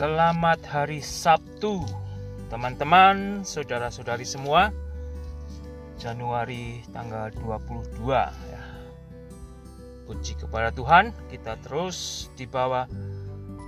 [0.00, 1.84] Selamat hari Sabtu,
[2.48, 4.72] teman-teman, saudara-saudari semua.
[6.00, 8.64] Januari tanggal 22 ya.
[10.08, 12.88] Puji kepada Tuhan, kita terus dibawa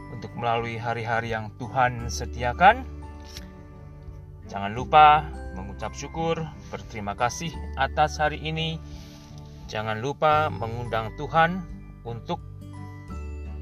[0.08, 2.80] untuk melalui hari-hari yang Tuhan sediakan.
[4.48, 6.40] Jangan lupa mengucap syukur,
[6.72, 8.80] berterima kasih atas hari ini.
[9.68, 11.60] Jangan lupa mengundang Tuhan
[12.08, 12.40] untuk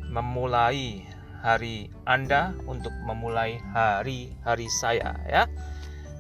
[0.07, 1.10] memulai
[1.41, 5.49] hari Anda untuk memulai hari-hari saya ya.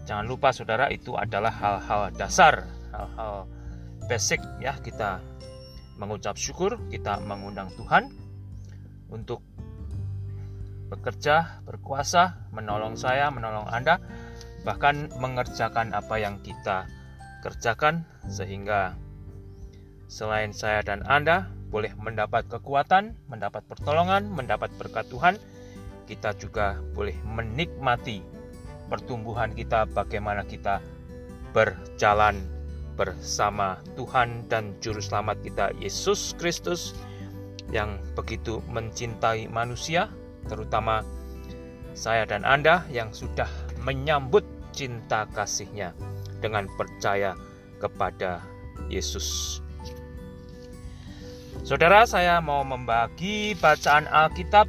[0.09, 3.46] Jangan lupa saudara itu adalah hal-hal dasar, hal-hal
[4.09, 5.23] basic ya kita
[6.01, 8.09] mengucap syukur, kita mengundang Tuhan
[9.12, 9.45] untuk
[10.91, 14.02] bekerja, berkuasa, menolong saya, menolong Anda,
[14.66, 16.91] bahkan mengerjakan apa yang kita
[17.46, 18.98] kerjakan sehingga
[20.10, 25.38] selain saya dan Anda boleh mendapat kekuatan, mendapat pertolongan, mendapat berkat Tuhan,
[26.10, 28.26] kita juga boleh menikmati
[28.90, 30.82] pertumbuhan kita bagaimana kita
[31.54, 32.43] berjalan
[32.98, 36.93] bersama Tuhan dan juru selamat kita Yesus Kristus
[37.71, 40.10] yang begitu mencintai manusia,
[40.51, 41.07] terutama
[41.95, 43.46] saya dan Anda yang sudah
[43.87, 44.43] menyambut
[44.74, 45.95] cinta kasihnya
[46.43, 47.38] dengan percaya
[47.79, 48.43] kepada
[48.91, 49.60] Yesus.
[51.61, 54.65] Saudara, saya mau membagi bacaan Alkitab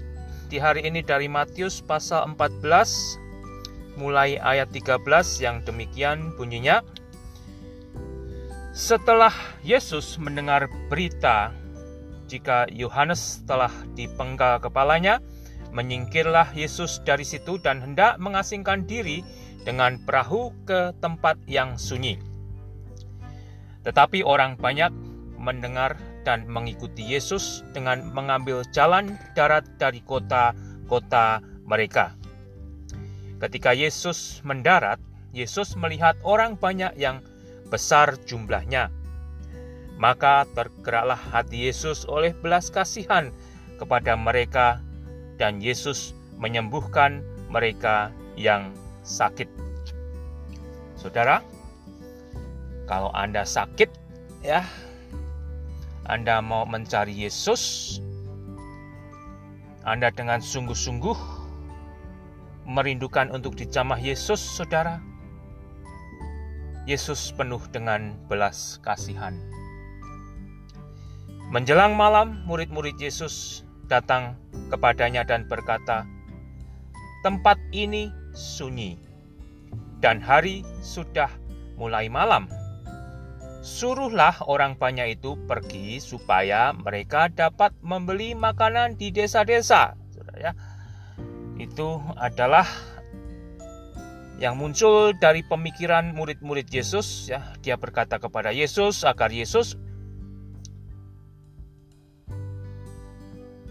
[0.52, 5.00] di hari ini dari Matius pasal 14 mulai ayat 13
[5.40, 6.84] yang demikian bunyinya.
[8.76, 9.32] Setelah
[9.64, 11.56] Yesus mendengar berita
[12.28, 15.24] jika Yohanes telah dipenggal kepalanya,
[15.72, 19.24] menyingkirlah Yesus dari situ dan hendak mengasingkan diri
[19.64, 22.20] dengan perahu ke tempat yang sunyi.
[23.88, 24.92] Tetapi orang banyak
[25.40, 32.14] mendengar dan mengikuti Yesus dengan mengambil jalan darat dari kota-kota mereka.
[33.42, 35.02] Ketika Yesus mendarat,
[35.34, 37.24] Yesus melihat orang banyak yang
[37.72, 38.92] besar jumlahnya.
[39.98, 43.34] Maka tergeraklah hati Yesus oleh belas kasihan
[43.82, 44.82] kepada mereka
[45.42, 49.50] dan Yesus menyembuhkan mereka yang sakit.
[50.98, 51.42] Saudara,
[52.86, 53.90] kalau Anda sakit
[54.46, 54.62] ya,
[56.10, 57.98] anda mau mencari Yesus,
[59.86, 61.18] Anda dengan sungguh-sungguh
[62.66, 64.98] merindukan untuk dijamah Yesus, saudara.
[66.90, 69.38] Yesus penuh dengan belas kasihan.
[71.54, 74.34] Menjelang malam, murid-murid Yesus datang
[74.74, 76.10] kepadanya dan berkata,
[77.22, 78.98] "Tempat ini sunyi,
[80.02, 81.30] dan hari sudah
[81.78, 82.50] mulai malam."
[83.62, 89.94] Suruhlah orang banyak itu pergi supaya mereka dapat membeli makanan di desa-desa.
[90.34, 90.58] Ya.
[91.62, 92.66] Itu adalah
[94.42, 97.54] yang muncul dari pemikiran murid-murid Yesus ya.
[97.62, 99.78] Dia berkata kepada Yesus agar Yesus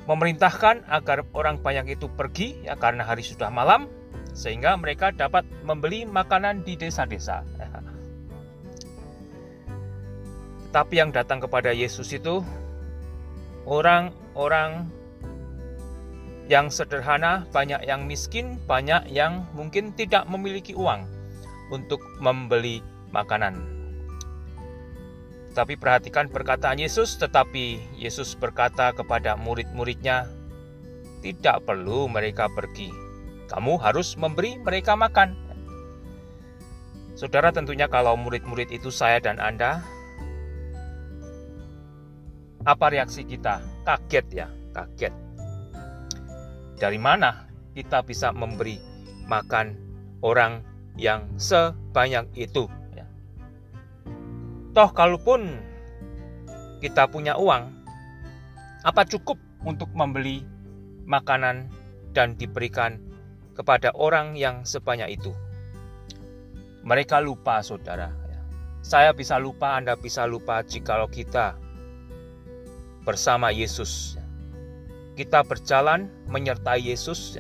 [0.06, 3.90] memerintahkan agar orang banyak itu pergi ya karena hari sudah malam
[4.30, 7.42] sehingga mereka dapat membeli makanan di desa-desa.
[10.70, 12.46] Tapi yang datang kepada Yesus itu
[13.66, 14.86] orang-orang
[16.50, 21.06] yang sederhana, banyak yang miskin, banyak yang mungkin tidak memiliki uang
[21.70, 22.82] untuk membeli
[23.14, 23.58] makanan.
[25.50, 30.26] Tapi perhatikan perkataan Yesus, tetapi Yesus berkata kepada murid-muridnya,
[31.22, 32.90] tidak perlu mereka pergi.
[33.50, 35.34] Kamu harus memberi mereka makan.
[37.18, 39.82] Saudara tentunya kalau murid-murid itu saya dan Anda,
[42.64, 43.64] apa reaksi kita?
[43.88, 45.14] Kaget ya, kaget.
[46.76, 48.76] Dari mana kita bisa memberi
[49.28, 49.76] makan
[50.20, 50.60] orang
[50.96, 52.68] yang sebanyak itu?
[52.92, 53.08] Ya.
[54.76, 55.60] Toh kalaupun
[56.84, 57.72] kita punya uang,
[58.84, 60.44] apa cukup untuk membeli
[61.04, 61.68] makanan
[62.16, 63.00] dan diberikan
[63.56, 65.32] kepada orang yang sebanyak itu?
[66.80, 68.08] Mereka lupa, saudara.
[68.28, 68.40] Ya.
[68.80, 71.60] Saya bisa lupa, Anda bisa lupa jikalau kita
[73.04, 74.16] bersama Yesus.
[75.16, 77.36] Kita berjalan menyertai Yesus,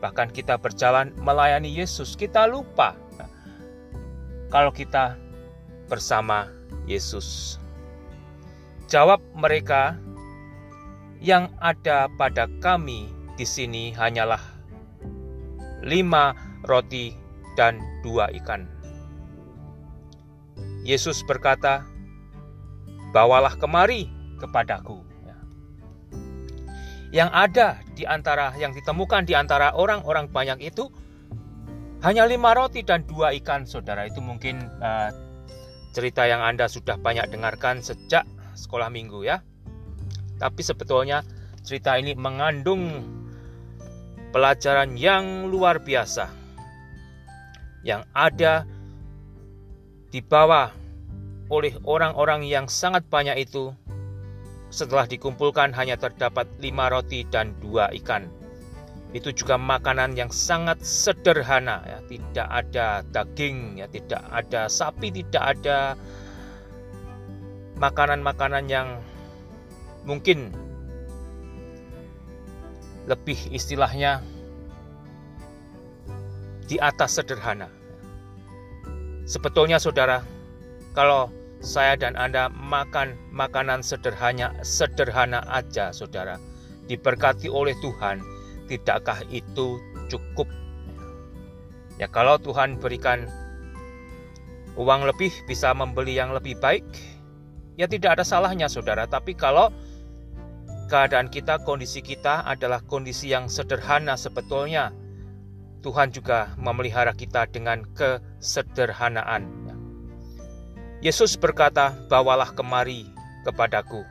[0.00, 2.12] bahkan kita berjalan melayani Yesus.
[2.18, 2.96] Kita lupa
[4.52, 5.16] kalau kita
[5.88, 6.52] bersama
[6.84, 7.56] Yesus.
[8.92, 9.96] Jawab mereka,
[11.22, 13.08] yang ada pada kami
[13.38, 14.42] di sini hanyalah
[15.80, 16.36] lima
[16.68, 17.16] roti
[17.56, 18.68] dan dua ikan.
[20.82, 21.86] Yesus berkata,
[23.14, 24.10] "Bawalah kemari
[24.42, 24.98] kepadaku.
[25.22, 25.36] Ya.
[27.14, 30.90] yang ada di antara yang ditemukan di antara orang-orang banyak itu
[32.02, 34.10] hanya lima roti dan dua ikan, saudara.
[34.10, 35.14] Itu mungkin uh,
[35.94, 38.26] cerita yang Anda sudah banyak dengarkan sejak
[38.58, 39.38] sekolah minggu ya.
[40.42, 41.22] Tapi sebetulnya
[41.62, 43.06] cerita ini mengandung
[44.34, 46.26] pelajaran yang luar biasa
[47.86, 48.66] yang ada
[50.10, 50.72] dibawa
[51.52, 53.76] oleh orang-orang yang sangat banyak itu
[54.72, 58.24] setelah dikumpulkan hanya terdapat lima roti dan dua ikan.
[59.12, 61.98] Itu juga makanan yang sangat sederhana, ya.
[62.08, 65.92] tidak ada daging, ya, tidak ada sapi, tidak ada
[67.76, 69.04] makanan-makanan yang
[70.08, 70.56] mungkin
[73.04, 74.24] lebih istilahnya
[76.64, 77.68] di atas sederhana.
[79.28, 80.24] Sebetulnya saudara,
[80.96, 81.28] kalau
[81.62, 86.36] saya dan Anda makan makanan sederhana sederhana aja saudara.
[86.90, 88.18] Diberkati oleh Tuhan
[88.66, 89.78] tidakkah itu
[90.10, 90.50] cukup?
[92.02, 93.30] Ya kalau Tuhan berikan
[94.74, 96.82] uang lebih bisa membeli yang lebih baik
[97.78, 99.06] ya tidak ada salahnya saudara.
[99.06, 99.70] Tapi kalau
[100.90, 104.90] keadaan kita kondisi kita adalah kondisi yang sederhana sebetulnya
[105.82, 109.61] Tuhan juga memelihara kita dengan kesederhanaan
[111.02, 113.10] Yesus berkata, "Bawalah kemari
[113.42, 114.06] kepadaku."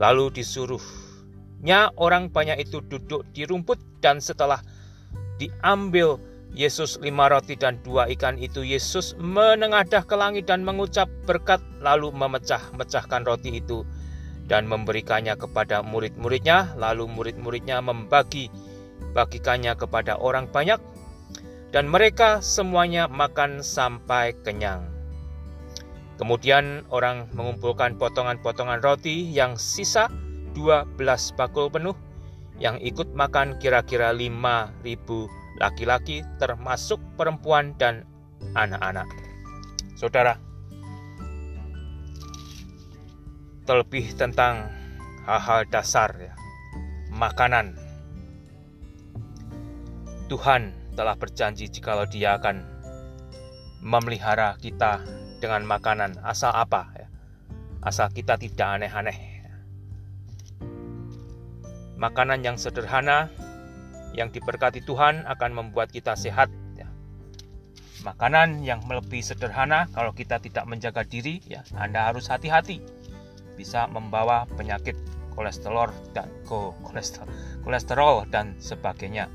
[0.00, 4.64] Lalu disuruhnya orang banyak itu duduk di rumput dan setelah
[5.36, 6.16] diambil
[6.56, 12.08] Yesus lima roti dan dua ikan itu Yesus menengadah ke langit dan mengucap berkat lalu
[12.16, 13.84] memecah-mecahkan roti itu
[14.48, 18.48] dan memberikannya kepada murid-muridnya lalu murid-muridnya membagi
[19.12, 20.80] bagikannya kepada orang banyak
[21.68, 24.97] dan mereka semuanya makan sampai kenyang.
[26.18, 30.10] Kemudian orang mengumpulkan potongan-potongan roti yang sisa
[30.58, 30.98] 12
[31.38, 31.94] bakul penuh
[32.58, 34.82] yang ikut makan kira-kira 5.000
[35.62, 38.02] laki-laki termasuk perempuan dan
[38.58, 39.06] anak-anak.
[39.94, 40.42] Saudara,
[43.62, 44.74] terlebih tentang
[45.22, 46.34] hal-hal dasar ya,
[47.14, 47.78] makanan.
[50.26, 52.66] Tuhan telah berjanji jikalau dia akan
[53.86, 55.06] memelihara kita
[55.38, 57.08] dengan makanan asal apa ya.
[57.78, 59.38] Asal kita tidak aneh-aneh.
[61.98, 63.30] Makanan yang sederhana
[64.14, 66.90] yang diberkati Tuhan akan membuat kita sehat ya.
[68.02, 72.82] Makanan yang lebih sederhana kalau kita tidak menjaga diri ya Anda harus hati-hati
[73.58, 74.94] bisa membawa penyakit
[75.34, 77.30] kolesterol dan kolesterol,
[77.62, 79.30] kolesterol dan sebagainya.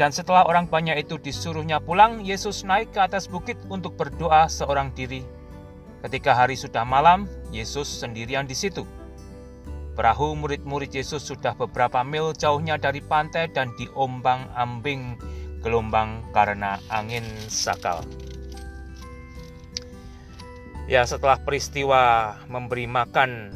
[0.00, 4.96] Dan setelah orang banyak itu disuruhnya pulang, Yesus naik ke atas bukit untuk berdoa seorang
[4.96, 5.20] diri.
[6.00, 8.88] Ketika hari sudah malam, Yesus sendirian di situ.
[9.92, 15.20] Perahu murid-murid Yesus sudah beberapa mil jauhnya dari pantai dan diombang-ambing
[15.60, 18.00] gelombang karena angin sakal.
[20.88, 23.52] Ya, setelah peristiwa memberi makan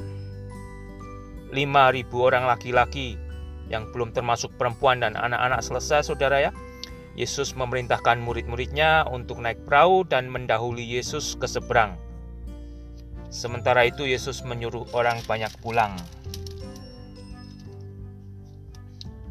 [1.56, 3.23] 5.000 orang laki-laki
[3.72, 6.52] yang belum termasuk perempuan dan anak-anak selesai saudara ya.
[7.14, 11.94] Yesus memerintahkan murid-muridnya untuk naik perahu dan mendahului Yesus ke seberang.
[13.30, 15.94] Sementara itu Yesus menyuruh orang banyak pulang.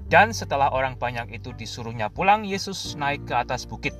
[0.08, 3.98] Dan setelah orang banyak itu disuruhnya pulang, Yesus naik ke atas bukit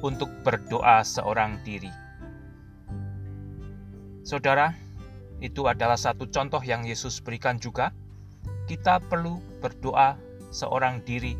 [0.00, 1.90] untuk berdoa seorang diri.
[4.22, 4.70] Saudara,
[5.42, 7.90] itu adalah satu contoh yang Yesus berikan juga
[8.72, 10.16] kita perlu berdoa
[10.48, 11.36] seorang diri,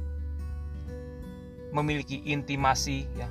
[1.72, 3.24] memiliki intimasi, ya,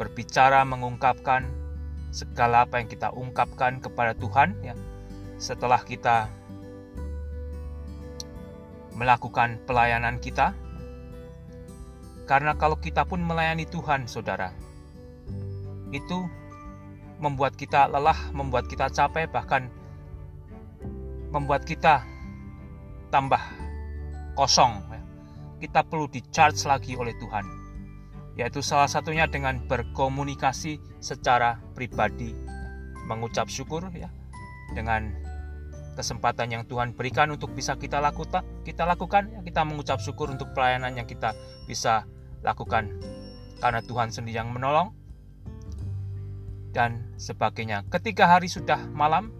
[0.00, 1.44] berbicara, mengungkapkan
[2.16, 4.72] segala apa yang kita ungkapkan kepada Tuhan, ya,
[5.36, 6.32] setelah kita
[8.96, 10.56] melakukan pelayanan kita.
[12.24, 14.48] Karena kalau kita pun melayani Tuhan, saudara,
[15.92, 16.24] itu
[17.20, 19.68] membuat kita lelah, membuat kita capek, bahkan
[21.28, 22.15] membuat kita
[23.16, 23.40] tambah
[24.36, 24.84] kosong.
[24.92, 25.00] Ya.
[25.64, 27.48] Kita perlu di-charge lagi oleh Tuhan.
[28.36, 32.36] Yaitu salah satunya dengan berkomunikasi secara pribadi,
[33.08, 34.12] mengucap syukur ya
[34.76, 35.16] dengan
[35.96, 40.52] kesempatan yang Tuhan berikan untuk bisa kita lakukan, kita lakukan, ya, kita mengucap syukur untuk
[40.52, 41.32] pelayanan yang kita
[41.64, 42.04] bisa
[42.44, 42.92] lakukan
[43.64, 44.92] karena Tuhan sendiri yang menolong
[46.76, 47.88] dan sebagainya.
[47.88, 49.32] Ketika hari sudah malam,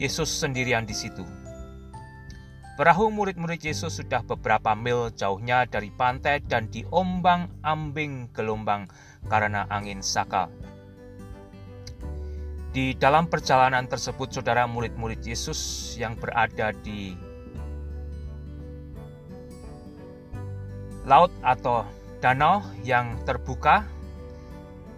[0.00, 1.41] Yesus sendirian di situ.
[2.72, 8.88] Perahu murid-murid Yesus sudah beberapa mil jauhnya dari pantai dan diombang-ambing gelombang
[9.28, 10.48] karena angin sakal.
[12.72, 17.12] Di dalam perjalanan tersebut, saudara murid-murid Yesus yang berada di
[21.04, 21.84] laut atau
[22.24, 23.84] danau yang terbuka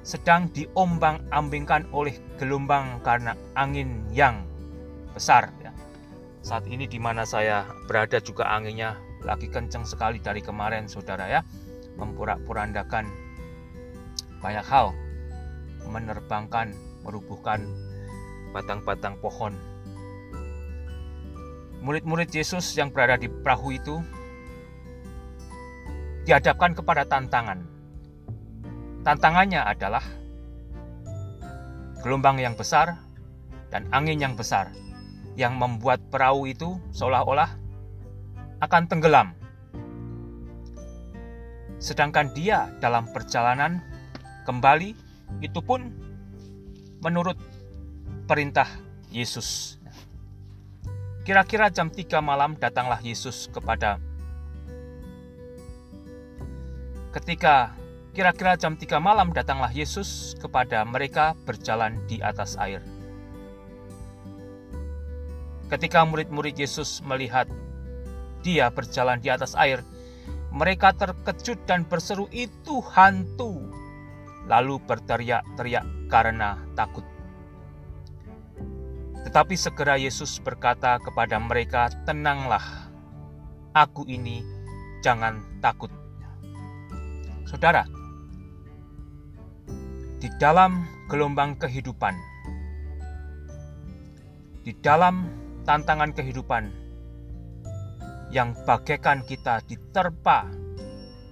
[0.07, 4.47] sedang diombang-ambingkan oleh gelombang karena angin yang
[5.11, 5.64] besar.
[6.45, 11.41] Saat ini di mana saya berada juga anginnya lagi kencang sekali dari kemarin, saudara ya,
[11.97, 13.09] memporak-porandakan
[14.45, 14.93] banyak hal,
[15.89, 17.65] menerbangkan merubuhkan
[18.53, 19.57] batang-batang pohon.
[21.81, 24.05] Murid-murid Yesus yang berada di perahu itu
[26.29, 27.65] dihadapkan kepada tantangan.
[29.01, 30.05] Tantangannya adalah
[32.05, 33.01] gelombang yang besar
[33.73, 34.84] dan angin yang besar
[35.35, 37.51] yang membuat perahu itu seolah-olah
[38.63, 39.35] akan tenggelam.
[41.83, 43.83] Sedangkan dia dalam perjalanan
[44.47, 44.95] kembali
[45.43, 45.91] itu pun
[47.03, 47.37] menurut
[48.25, 48.69] perintah
[49.13, 49.77] Yesus.
[51.25, 53.97] Kira-kira jam 3 malam datanglah Yesus kepada
[57.15, 57.71] Ketika
[58.11, 62.83] kira-kira jam 3 malam datanglah Yesus kepada mereka berjalan di atas air.
[65.73, 67.49] Ketika murid-murid Yesus melihat
[68.45, 69.81] dia berjalan di atas air,
[70.53, 73.65] mereka terkejut dan berseru, "Itu hantu!"
[74.45, 77.03] Lalu berteriak-teriak karena takut.
[79.25, 82.93] Tetapi segera Yesus berkata kepada mereka, "Tenanglah,
[83.73, 84.45] Aku ini,
[85.01, 85.89] jangan takut."
[87.49, 87.89] Saudara,
[90.21, 92.15] di dalam gelombang kehidupan,
[94.63, 96.71] di dalam tantangan kehidupan
[98.33, 100.49] yang bagaikan kita diterpa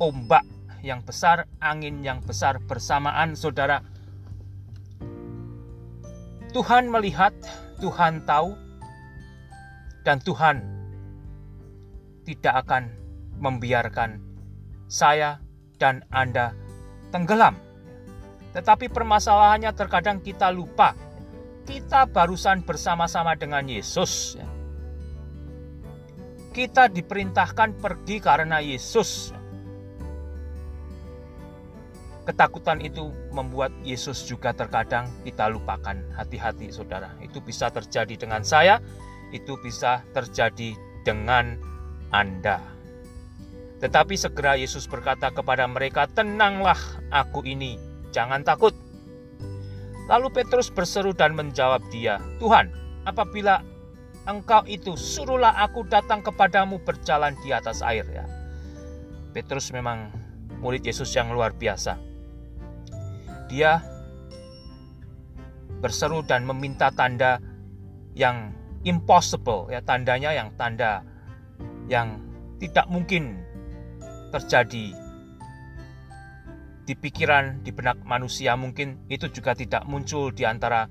[0.00, 0.44] ombak
[0.82, 3.86] yang besar, angin yang besar bersamaan, saudara,
[6.52, 7.32] Tuhan melihat,
[7.78, 8.52] Tuhan tahu,
[10.02, 10.60] dan Tuhan
[12.26, 12.90] tidak akan
[13.38, 14.18] membiarkan
[14.90, 15.38] saya
[15.78, 16.54] dan Anda
[17.14, 17.58] tenggelam.
[18.52, 20.92] Tetapi permasalahannya terkadang kita lupa.
[21.62, 24.34] Kita barusan bersama-sama dengan Yesus.
[26.52, 29.30] Kita diperintahkan pergi karena Yesus.
[32.22, 35.96] Ketakutan itu membuat Yesus juga terkadang kita lupakan.
[36.18, 38.78] Hati-hati saudara, itu bisa terjadi dengan saya,
[39.34, 40.74] itu bisa terjadi
[41.06, 41.58] dengan
[42.14, 42.62] Anda.
[43.82, 46.78] Tetapi segera Yesus berkata kepada mereka, "Tenanglah,
[47.10, 47.74] aku ini,
[48.14, 48.81] jangan takut."
[50.10, 52.70] Lalu Petrus berseru dan menjawab dia, "Tuhan,
[53.06, 53.62] apabila
[54.26, 58.26] engkau itu, suruhlah aku datang kepadamu berjalan di atas air." Ya.
[59.32, 60.10] Petrus memang
[60.62, 62.12] murid Yesus yang luar biasa
[63.52, 63.84] dia
[65.84, 67.36] berseru dan meminta tanda
[68.16, 68.56] yang
[68.88, 71.04] impossible ya tandanya yang tanda
[71.84, 72.16] yang
[72.56, 73.44] tidak mungkin
[74.32, 74.96] terjadi
[76.82, 80.90] di pikiran di benak manusia mungkin itu juga tidak muncul di antara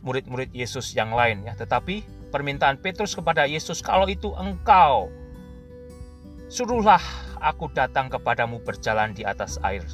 [0.00, 5.12] murid-murid Yesus yang lain ya tetapi permintaan Petrus kepada Yesus kalau itu engkau
[6.48, 7.02] suruhlah
[7.44, 9.84] aku datang kepadamu berjalan di atas air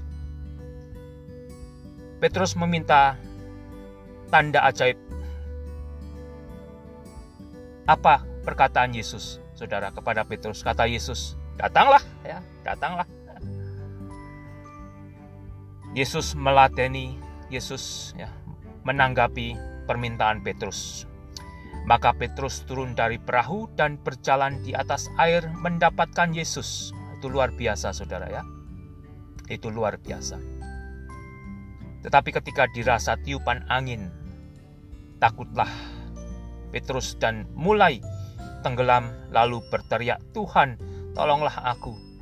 [2.25, 3.21] Petrus meminta
[4.33, 4.97] tanda ajaib.
[7.85, 10.64] Apa perkataan Yesus, saudara, kepada Petrus?
[10.64, 13.05] Kata Yesus, datanglah, ya, datanglah.
[15.94, 17.14] Yesus meladeni,
[17.54, 18.26] Yesus ya,
[18.82, 19.54] menanggapi
[19.86, 21.06] permintaan Petrus.
[21.86, 26.90] Maka Petrus turun dari perahu dan berjalan di atas air mendapatkan Yesus.
[27.20, 28.42] Itu luar biasa, saudara ya.
[29.46, 30.40] Itu luar biasa.
[32.02, 34.10] Tetapi ketika dirasa tiupan angin,
[35.22, 35.70] takutlah
[36.74, 38.02] Petrus dan mulai
[38.66, 40.74] tenggelam lalu berteriak, "Tuhan,
[41.14, 42.13] tolonglah aku."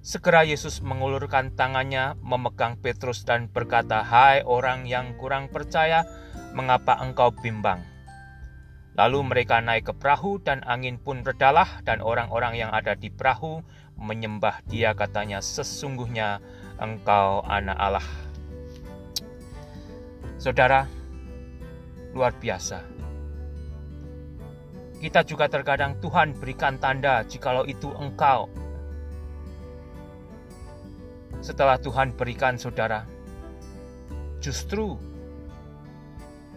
[0.00, 6.08] Segera Yesus mengulurkan tangannya, memegang Petrus dan berkata, "Hai orang yang kurang percaya,
[6.56, 7.84] mengapa engkau bimbang?"
[8.96, 13.60] Lalu mereka naik ke perahu dan angin pun redalah dan orang-orang yang ada di perahu
[14.00, 16.40] menyembah dia katanya, "Sesungguhnya
[16.80, 18.08] engkau anak Allah."
[20.40, 20.88] Saudara,
[22.16, 22.80] luar biasa.
[25.00, 28.48] Kita juga terkadang Tuhan berikan tanda jikalau itu engkau.
[31.38, 33.06] Setelah Tuhan berikan saudara,
[34.42, 34.98] justru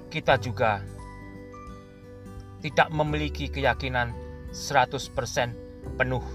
[0.10, 0.82] kita juga
[2.66, 4.16] tidak memiliki keyakinan
[4.50, 5.14] 100%
[6.00, 6.26] penuh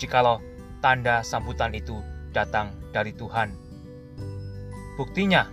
[0.00, 0.40] jikalau
[0.80, 2.00] tanda sambutan itu
[2.32, 3.52] datang dari Tuhan.
[4.96, 5.48] Buktinya,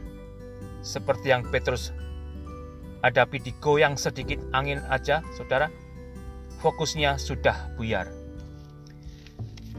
[0.80, 1.92] seperti yang Petrus
[3.04, 5.72] hadapi digoyang sedikit angin aja, saudara,
[6.60, 8.12] fokusnya sudah buyar.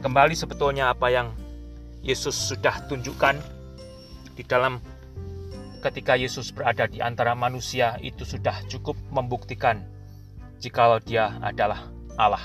[0.01, 1.29] Kembali sebetulnya apa yang
[2.01, 3.37] Yesus sudah tunjukkan
[4.33, 4.81] di dalam
[5.85, 9.85] ketika Yesus berada di antara manusia itu sudah cukup membuktikan
[10.57, 12.41] jikalau dia adalah Allah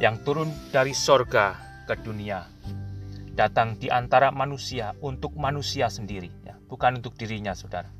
[0.00, 1.56] yang turun dari sorga
[1.88, 2.44] ke dunia
[3.34, 7.90] datang di antara manusia untuk manusia sendiri, ya, bukan untuk dirinya, saudara.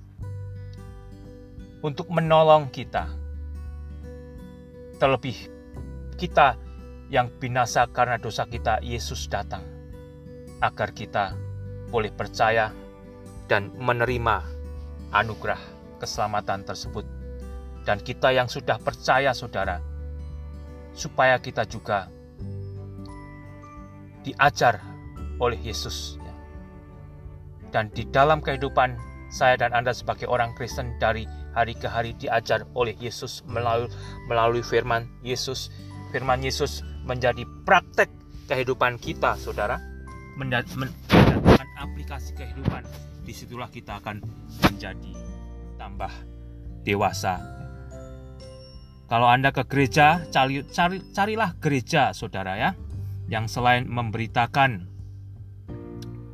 [1.83, 3.11] Untuk menolong kita,
[5.03, 5.37] terlebih
[6.17, 6.55] kita
[7.11, 9.75] yang binasa karena dosa kita, Yesus datang
[10.65, 11.37] agar kita
[11.93, 12.73] boleh percaya
[13.45, 14.41] dan menerima
[15.13, 15.61] anugerah
[16.01, 17.05] keselamatan tersebut.
[17.85, 19.85] Dan kita yang sudah percaya, saudara,
[20.97, 22.09] supaya kita juga
[24.25, 24.81] diajar
[25.37, 26.17] oleh Yesus.
[27.69, 28.97] Dan di dalam kehidupan
[29.29, 33.93] saya dan Anda sebagai orang Kristen dari hari ke hari diajar oleh Yesus melalui
[34.31, 35.69] melalui firman Yesus.
[36.09, 38.09] Firman Yesus menjadi praktek
[38.49, 39.94] kehidupan kita, saudara.
[40.35, 42.83] Mendatangkan aplikasi kehidupan.
[43.25, 44.21] Di situlah kita akan
[44.63, 45.13] menjadi
[45.81, 46.13] tambah
[46.85, 47.41] dewasa.
[49.05, 52.71] Kalau Anda ke gereja, cari, cari, carilah gereja, saudara ya,
[53.29, 54.89] yang selain memberitakan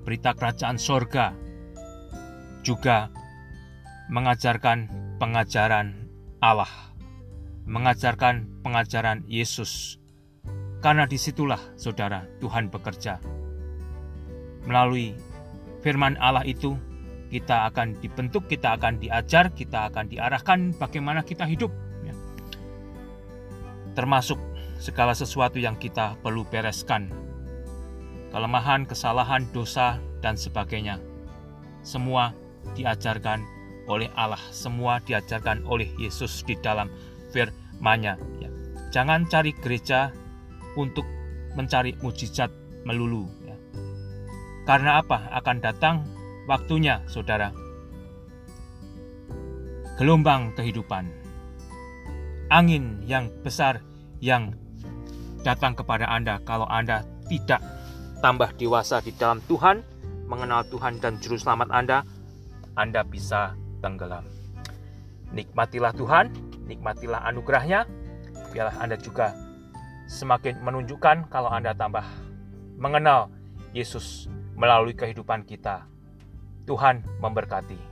[0.07, 1.35] berita kerajaan sorga,
[2.63, 3.11] juga
[4.11, 6.11] mengajarkan pengajaran
[6.43, 6.71] Allah,
[7.67, 9.99] mengajarkan pengajaran Yesus.
[10.81, 13.40] Karena di situlah, saudara, Tuhan bekerja.
[14.69, 15.17] Melalui
[15.81, 16.77] firman Allah itu,
[17.31, 21.71] kita akan dibentuk, kita akan diajar, kita akan diarahkan bagaimana kita hidup.
[22.03, 22.15] Ya.
[23.95, 24.37] Termasuk
[24.83, 27.09] segala sesuatu yang kita perlu bereskan
[28.31, 31.03] kelemahan, kesalahan, dosa, dan sebagainya.
[31.83, 32.33] Semua
[32.79, 33.43] diajarkan
[33.91, 36.87] oleh Allah, semua diajarkan oleh Yesus di dalam
[37.35, 38.15] firman-Nya.
[38.39, 38.51] Ya.
[38.95, 40.15] Jangan cari gereja
[40.79, 41.07] untuk
[41.59, 42.51] mencari mujizat
[42.87, 43.27] melulu.
[44.71, 45.27] Karena apa?
[45.35, 46.07] Akan datang
[46.47, 47.51] waktunya, saudara.
[49.99, 51.11] Gelombang kehidupan,
[52.55, 53.83] angin yang besar
[54.23, 54.55] yang
[55.43, 57.59] datang kepada Anda kalau Anda tidak
[58.23, 59.83] tambah dewasa di dalam Tuhan,
[60.31, 62.07] mengenal Tuhan dan Juru Selamat Anda,
[62.79, 64.23] Anda bisa tenggelam.
[65.35, 66.31] Nikmatilah Tuhan,
[66.71, 67.91] nikmatilah anugerahnya,
[68.55, 69.35] biarlah Anda juga
[70.07, 72.07] semakin menunjukkan kalau Anda tambah
[72.79, 73.35] mengenal
[73.75, 74.31] Yesus
[74.61, 75.89] melalui kehidupan kita.
[76.69, 77.90] Tuhan memberkati.